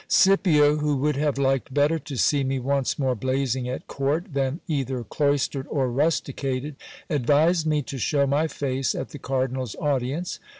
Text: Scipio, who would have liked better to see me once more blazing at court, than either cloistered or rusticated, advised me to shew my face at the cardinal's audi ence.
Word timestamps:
Scipio, 0.07 0.77
who 0.77 0.95
would 0.97 1.15
have 1.17 1.37
liked 1.37 1.75
better 1.75 1.99
to 1.99 2.17
see 2.17 2.43
me 2.43 2.57
once 2.57 2.97
more 2.97 3.13
blazing 3.13 3.69
at 3.69 3.85
court, 3.85 4.33
than 4.33 4.59
either 4.67 5.03
cloistered 5.03 5.67
or 5.69 5.91
rusticated, 5.91 6.75
advised 7.07 7.67
me 7.67 7.83
to 7.83 7.99
shew 7.99 8.25
my 8.25 8.47
face 8.47 8.95
at 8.95 9.09
the 9.09 9.19
cardinal's 9.19 9.75
audi 9.79 10.13
ence. 10.13 10.39